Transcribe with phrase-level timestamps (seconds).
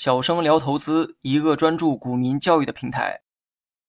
[0.00, 3.20] 小生聊投资，一个专注股民教育的平台。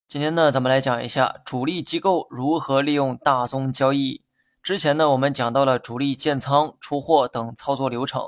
[0.10, 4.22] 今天呢，咱们来讲一下主力机构如何利用大宗交易。
[4.62, 8.22] 之前呢，我们讲到了主力建仓、出货等操作流程。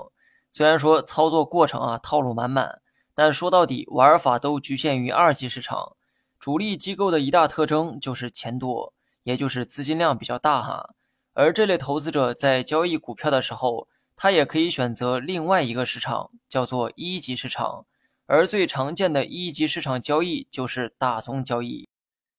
[0.53, 2.79] 虽然说操作过程啊套路满满，
[3.13, 5.97] 但说到底玩法都局限于二级市场。
[6.39, 8.93] 主力机构的一大特征就是钱多，
[9.23, 10.91] 也就是资金量比较大哈。
[11.33, 17.85] 而这类投资者在交易股票的时候，他也可以选择另外一个市场，叫做一级市场，
[18.25, 21.87] 而最常见的一级市场交易就是大宗交易。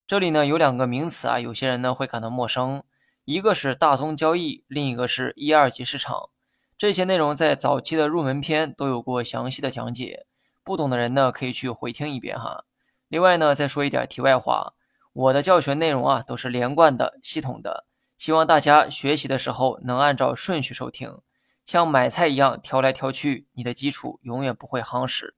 [0.07, 2.83] 这里呢有两个名词啊，有些人呢会感到陌生，
[3.25, 6.31] 一个是大宗交易，另一个是一二级市场。
[6.77, 10.27] 这些内容在早期的入门篇都有过详细的讲解，
[10.63, 12.65] 不懂的人呢可以去回听一遍哈。
[13.09, 14.75] 另外呢再说一点题外话，
[15.13, 17.87] 我的教学内容啊都是连贯的、系统的，
[18.19, 21.19] 希望大家学习的时候能按照顺序收听。
[21.65, 25.35] 像买菜一样挑来挑去，你的基础永远不会夯实。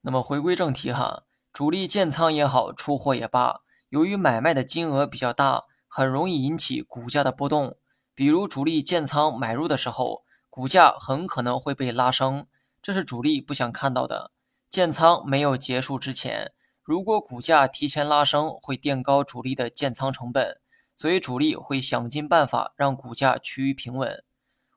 [0.00, 7.76] 那么回归正题哈，主力建仓也好，出货也罢，由于买卖的金额比较大，很容易引起股价的波动。
[8.14, 12.46] 比如主力建仓买入的时候，股价很可能会被拉升，
[12.82, 14.32] 这是主力不想看到的。
[14.68, 20.60] 建仓没有结束之前，如果股价提前拉升，会垫高主力的建仓成本，
[20.96, 24.24] 所以主力会想尽办法让股价趋于平稳。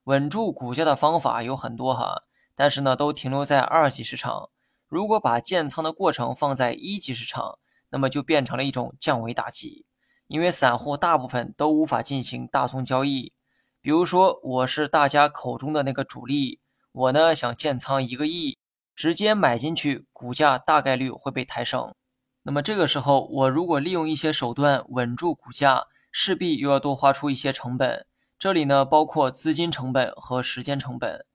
[0.06, 2.24] 稳住股价的方法有很多哈，
[2.56, 4.50] 但是呢，都停留在二级市场。
[4.90, 7.58] 如果把建仓的过程放在一级市场，
[7.90, 9.86] 那么就变成了一种降维打击，
[10.28, 13.32] 因为散户大部分都无法进行大宗交易。
[13.80, 16.60] 比如说，我是大家口中的那个主力，
[16.92, 18.58] 我呢想建仓一个亿，
[18.94, 21.94] 直接买进去，股价大概率会被抬升。
[22.44, 28.06] 那么这个时候，我如果利用一些手段稳住股价，势必又要多花出一些成本。
[28.38, 31.26] 这里呢包括资金成本和时间成本，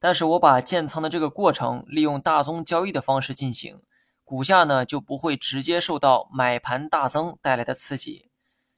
[0.00, 3.80] 但是我把建仓的这个过程利用大宗交易的方式进行，
[4.24, 8.30] 股价呢就不会直接受到买盘大增带来的刺激。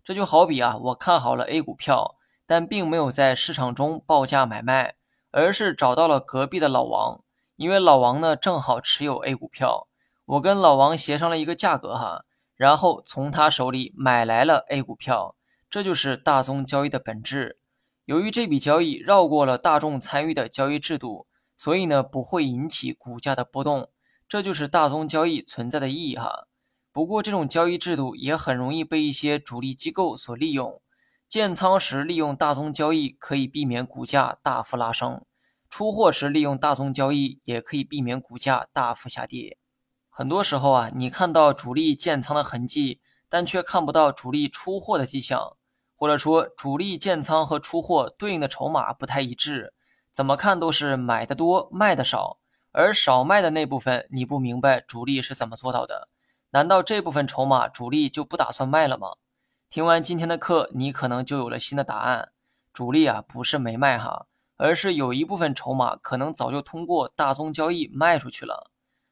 [0.04, 2.16] 这就好比啊，我看好了 A 股票，
[2.46, 4.96] 但并没有在市场中报价买卖，
[5.30, 7.22] 而是找到了隔壁的老王，
[7.56, 9.88] 因为老王呢正好持有 A 股票，
[10.24, 12.24] 我跟老王协商了一个价格哈，
[12.54, 15.36] 然后从他手里买来了 A 股票，
[15.70, 17.58] 这就是大宗交易的本质。
[18.08, 23.90] 由于这笔交易绕过了大众参与的交易制度，所以呢不会引起股价的波动，
[24.26, 26.48] 这就是大宗交易存在的意义哈。
[26.90, 30.80] 不过这种交易制度也很容易被一些主力机构所利用。
[31.28, 35.26] 建仓时利用大宗交易可以避免股价大幅拉升，
[35.68, 39.58] 出货时利用大宗交易也可以避免股价大幅下跌。
[40.08, 45.57] 很多时候啊，你看到主力建仓的痕迹，但却看不到主力出货的迹象。
[45.98, 49.74] 或者说，主力建仓和出货对应的筹码不太一致，
[50.12, 52.38] 怎么看都是买的多，卖的少。
[52.70, 56.08] 而少卖的那部分，你不明白主力是怎么做到的？
[56.50, 59.16] 难道这部分筹码主力就不打算卖了吗？
[59.68, 62.30] 听完今天的课，你可能就有了新的答案。
[62.72, 64.26] 主力啊，不是没卖哈，
[64.56, 68.70] 而是有一部分筹码可能早就通过大宗交易卖出去了。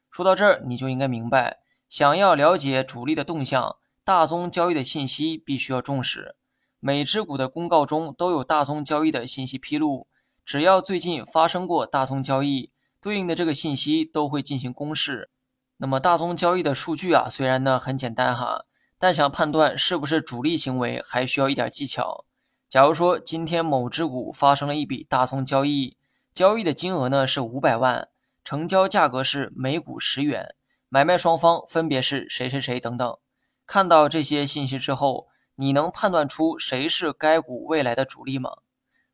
[0.09, 1.59] 说到这儿，你就应该明白，
[1.89, 3.75] 想要了解主力的动向，
[4.05, 6.37] 大宗交易的信息必须要重视。
[6.79, 10.07] 每只股的公告中都有大宗交易的信息披露，
[10.45, 12.71] 只要最近发生过大宗交易，
[13.01, 15.31] 对应的这个信息都会进行公示。
[15.77, 18.65] 那么大宗交易的数据啊，虽然呢很简单哈，
[18.99, 22.25] 但想判断是不是主力行为，还需要一点技巧。
[22.69, 25.97] 假如说今天某只股发生了一笔大宗交易，
[26.31, 28.09] 交易的金额呢是五百万，
[28.43, 30.53] 成交价格是每股十元，
[30.89, 33.17] 买卖双方分别是谁谁谁等等。
[33.65, 35.27] 看到这些信息之后。
[35.59, 38.57] 你能判断出谁是该股未来的主力吗？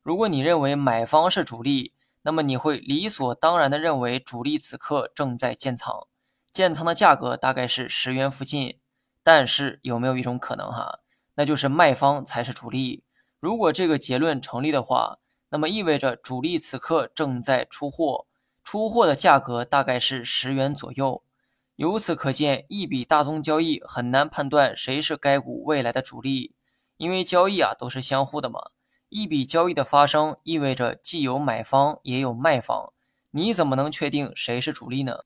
[0.02, 6.06] 如果你认为买方是主力，那么你会理所当然的认为主力此刻正在建仓，
[6.52, 8.78] 建仓的价格大概是十元附近。
[9.22, 11.00] 但是有没有一种可能哈，
[11.36, 13.02] 那就是卖方才是主力？
[13.40, 15.18] 如果这个结论成立的话，
[15.48, 18.26] 那么意味着主力此刻正在出货，
[18.62, 21.22] 出货的价格大概是十元左右。
[21.76, 26.54] 由此可见，一笔大宗交易很难判断谁是该股未来的主力，
[26.98, 28.60] 因为交易啊都是相互的嘛。
[29.08, 32.92] 一笔交易的发生意味着既有买方也有卖方，
[33.32, 35.24] 你怎么能确定谁是主力呢？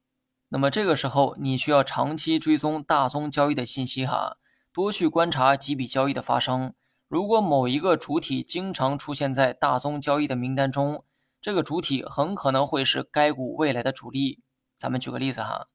[0.49, 4.39] 那么这个时候你需要长期追踪大宗交易的信息哈，
[4.73, 6.73] 多去观察几笔交易的发生。
[7.09, 11.05] 如果某一个主体经常出现在大宗交易的名单中，
[11.43, 14.41] 这个主体很可能会是该股未来的主力。
[14.79, 15.69] 咱们举个例子哈。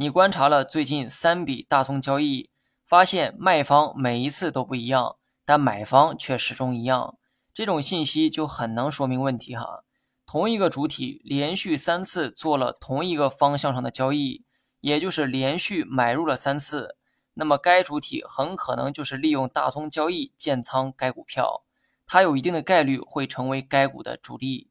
[0.00, 2.48] 你观察了最近三笔大宗交易，
[2.86, 7.18] 发现卖方每一次都不一样，但买方却始终一样，
[7.52, 9.84] 这种信息就很能说明问题哈。
[10.24, 14.46] 同一个主体连续三次做了同一个方向上的交易，
[14.80, 16.96] 也就是连续买入了三次，
[17.34, 21.64] 那么该主体很可能就是利用大宗交易建仓该股票，
[22.06, 24.69] 它有一定的概率会成为该股的主力。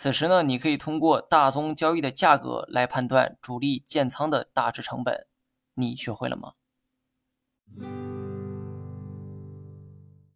[0.00, 5.26] 此时呢，你可以通过大宗交易的价格来判断主力建仓的大致成本。
[5.74, 6.52] 你学会了吗？